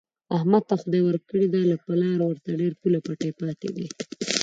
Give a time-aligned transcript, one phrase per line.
[0.37, 3.87] احمد ته خدای ورکړې ده، له پلاره ورته ډېر پوله پټی پاتې دی.